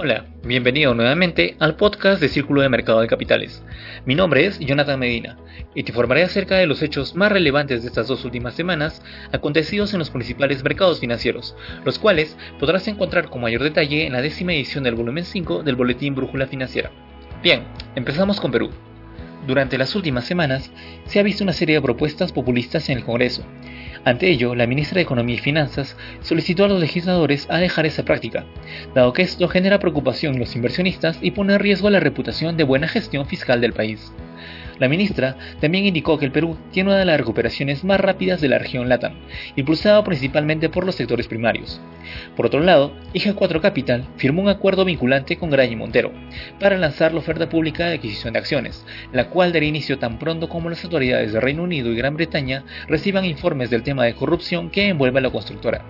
[0.00, 3.64] Hola, bienvenido nuevamente al podcast de Círculo de Mercado de Capitales.
[4.06, 5.36] Mi nombre es Jonathan Medina
[5.74, 9.92] y te informaré acerca de los hechos más relevantes de estas dos últimas semanas acontecidos
[9.94, 14.52] en los principales mercados financieros, los cuales podrás encontrar con mayor detalle en la décima
[14.52, 16.92] edición del volumen 5 del Boletín Brújula Financiera.
[17.42, 17.64] Bien,
[17.96, 18.70] empezamos con Perú.
[19.48, 20.70] Durante las últimas semanas
[21.06, 23.42] se ha visto una serie de propuestas populistas en el Congreso.
[24.04, 28.04] Ante ello, la ministra de Economía y Finanzas solicitó a los legisladores a dejar esa
[28.04, 28.44] práctica,
[28.94, 32.64] dado que esto genera preocupación en los inversionistas y pone en riesgo la reputación de
[32.64, 34.12] buena gestión fiscal del país.
[34.78, 38.48] La ministra también indicó que el Perú tiene una de las recuperaciones más rápidas de
[38.48, 39.14] la región LATAM,
[39.56, 41.80] impulsada principalmente por los sectores primarios.
[42.36, 46.12] Por otro lado, IG4 Capital firmó un acuerdo vinculante con Graña Montero
[46.60, 50.48] para lanzar la oferta pública de adquisición de acciones, la cual dará inicio tan pronto
[50.48, 54.70] como las autoridades de Reino Unido y Gran Bretaña reciban informes del tema de corrupción
[54.70, 55.84] que envuelve a la constructora.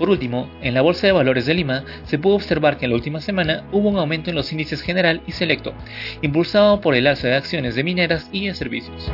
[0.00, 2.96] Por último, en la Bolsa de Valores de Lima se pudo observar que en la
[2.96, 5.74] última semana hubo un aumento en los índices general y selecto,
[6.22, 9.12] impulsado por el alza de acciones de mineras y de servicios.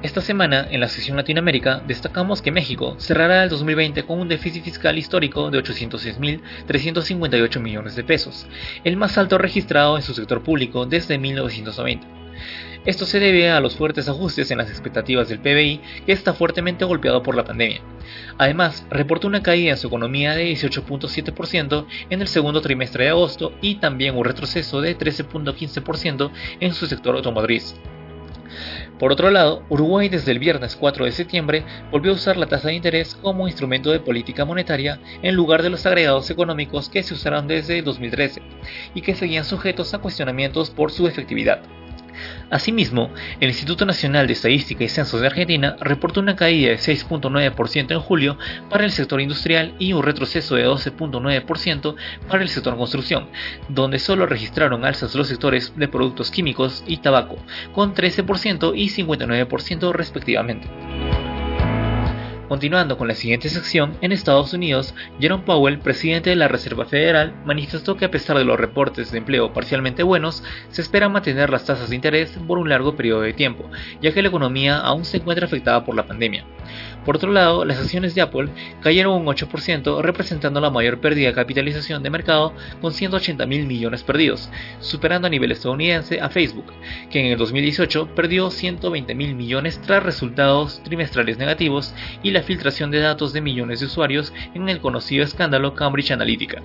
[0.00, 4.62] Esta semana, en la sesión Latinoamérica, destacamos que México cerrará el 2020 con un déficit
[4.62, 8.46] fiscal histórico de 806.358 millones de pesos,
[8.84, 12.06] el más alto registrado en su sector público desde 1990.
[12.86, 16.84] Esto se debe a los fuertes ajustes en las expectativas del PBI, que está fuertemente
[16.84, 17.82] golpeado por la pandemia.
[18.38, 23.52] Además, reportó una caída en su economía de 18.7% en el segundo trimestre de agosto
[23.60, 27.74] y también un retroceso de 13.15% en su sector automotriz.
[28.98, 32.68] Por otro lado, Uruguay desde el viernes 4 de septiembre volvió a usar la tasa
[32.68, 37.14] de interés como instrumento de política monetaria en lugar de los agregados económicos que se
[37.14, 38.42] usaron desde 2013
[38.94, 41.62] y que seguían sujetos a cuestionamientos por su efectividad.
[42.50, 47.92] Asimismo, el Instituto Nacional de Estadística y Censos de Argentina reportó una caída de 6.9%
[47.92, 48.38] en julio
[48.70, 51.94] para el sector industrial y un retroceso de 12.9%
[52.28, 53.28] para el sector construcción,
[53.68, 57.36] donde solo registraron alzas los sectores de productos químicos y tabaco,
[57.72, 60.68] con 13% y 59% respectivamente.
[62.48, 67.34] Continuando con la siguiente sección, en Estados Unidos, Jerome Powell, presidente de la Reserva Federal,
[67.44, 71.66] manifestó que a pesar de los reportes de empleo parcialmente buenos, se espera mantener las
[71.66, 73.70] tasas de interés por un largo periodo de tiempo,
[74.00, 76.46] ya que la economía aún se encuentra afectada por la pandemia.
[77.08, 78.50] Por otro lado, las acciones de Apple
[78.82, 82.52] cayeron un 8%, representando la mayor pérdida de capitalización de mercado
[82.82, 86.66] con 180 mil millones perdidos, superando a nivel estadounidense a Facebook,
[87.08, 92.90] que en el 2018 perdió 120 mil millones tras resultados trimestrales negativos y la filtración
[92.90, 96.60] de datos de millones de usuarios en el conocido escándalo Cambridge Analytica.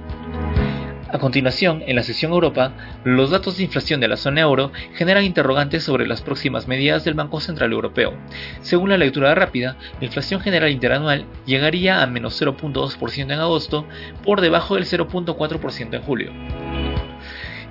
[1.13, 5.23] A continuación, en la sesión Europa, los datos de inflación de la zona euro generan
[5.23, 8.15] interrogantes sobre las próximas medidas del Banco Central Europeo.
[8.61, 13.85] Según la lectura rápida, la inflación general interanual llegaría a menos 0.2% en agosto,
[14.23, 16.31] por debajo del 0.4% en julio.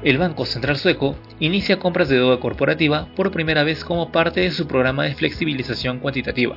[0.05, 4.53] El Banco Central Sueco inicia compras de deuda corporativa por primera vez como parte de
[4.53, 6.57] su programa de flexibilización cuantitativa.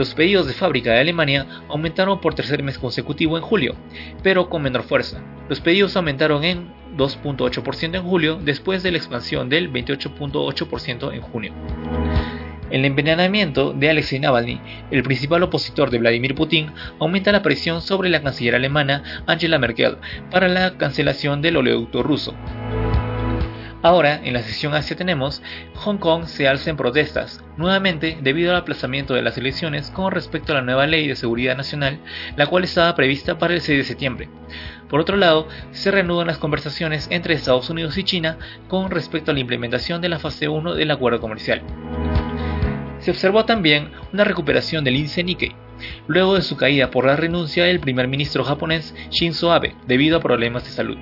[0.00, 3.76] Los pedidos de fábrica de Alemania aumentaron por tercer mes consecutivo en julio,
[4.22, 5.22] pero con menor fuerza.
[5.50, 11.52] Los pedidos aumentaron en 2.8% en julio después de la expansión del 28.8% en junio.
[12.70, 14.58] El envenenamiento de Alexei Navalny,
[14.90, 19.98] el principal opositor de Vladimir Putin, aumenta la presión sobre la canciller alemana Angela Merkel
[20.30, 22.34] para la cancelación del oleoducto ruso.
[23.82, 25.42] Ahora, en la sesión Asia tenemos,
[25.76, 30.52] Hong Kong se alza en protestas, nuevamente debido al aplazamiento de las elecciones con respecto
[30.52, 31.98] a la nueva ley de seguridad nacional,
[32.36, 34.28] la cual estaba prevista para el 6 de septiembre.
[34.90, 38.36] Por otro lado, se reanudan las conversaciones entre Estados Unidos y China
[38.68, 41.62] con respecto a la implementación de la fase 1 del acuerdo comercial.
[42.98, 45.54] Se observó también una recuperación del índice Nikkei,
[46.06, 50.20] luego de su caída por la renuncia del primer ministro japonés Shinzo Abe debido a
[50.20, 50.98] problemas de salud.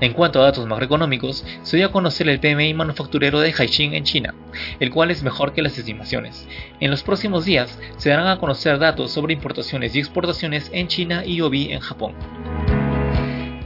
[0.00, 4.04] En cuanto a datos macroeconómicos, se dio a conocer el PMI manufacturero de Haixing en
[4.04, 4.34] China,
[4.78, 6.46] el cual es mejor que las estimaciones.
[6.80, 11.24] En los próximos días se darán a conocer datos sobre importaciones y exportaciones en China
[11.24, 12.14] y OBI en Japón.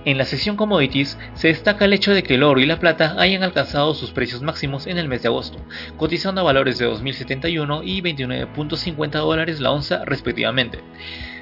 [0.05, 3.17] En la sección commodities se destaca el hecho de que el oro y la plata
[3.19, 5.59] hayan alcanzado sus precios máximos en el mes de agosto,
[5.97, 10.79] cotizando a valores de 2.071 y 29.50 dólares la onza respectivamente,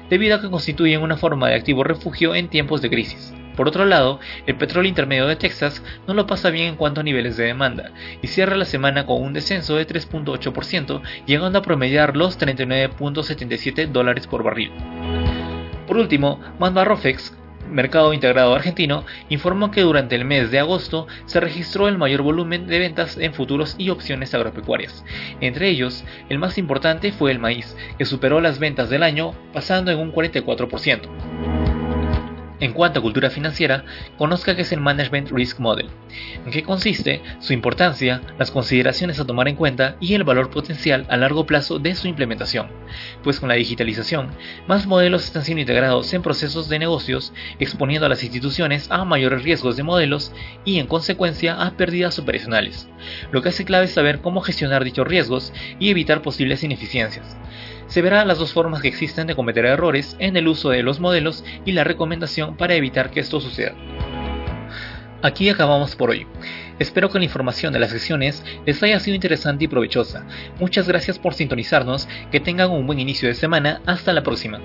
[0.09, 3.33] debido a que constituyen una forma de activo refugio en tiempos de crisis.
[3.59, 7.03] Por otro lado, el petróleo intermedio de Texas no lo pasa bien en cuanto a
[7.03, 7.91] niveles de demanda
[8.21, 14.27] y cierra la semana con un descenso de 3.8%, llegando a promediar los 39.77 dólares
[14.27, 14.71] por barril.
[15.87, 17.37] Por último, Rofex,
[17.69, 22.65] Mercado Integrado Argentino, informó que durante el mes de agosto se registró el mayor volumen
[22.65, 25.03] de ventas en futuros y opciones agropecuarias.
[25.41, 29.91] Entre ellos, el más importante fue el maíz, que superó las ventas del año pasando
[29.91, 31.28] en un 44%.
[32.59, 33.85] En cuanto a cultura financiera,
[34.17, 35.87] conozca qué es el Management Risk Model,
[36.45, 41.05] en qué consiste, su importancia, las consideraciones a tomar en cuenta y el valor potencial
[41.09, 42.67] a largo plazo de su implementación,
[43.23, 44.31] pues con la digitalización,
[44.67, 49.43] más modelos están siendo integrados en procesos de negocios, exponiendo a las instituciones a mayores
[49.43, 50.33] riesgos de modelos
[50.65, 52.89] y en consecuencia a pérdidas operacionales,
[53.31, 57.37] lo que hace clave saber cómo gestionar dichos riesgos y evitar posibles ineficiencias
[57.89, 60.99] se verá las dos formas que existen de cometer errores en el uso de los
[60.99, 63.73] modelos y la recomendación para evitar que esto suceda.
[65.21, 66.25] Aquí acabamos por hoy.
[66.79, 70.25] Espero que la información de las sesiones les haya sido interesante y provechosa.
[70.59, 74.61] Muchas gracias por sintonizarnos, que tengan un buen inicio de semana, hasta la próxima.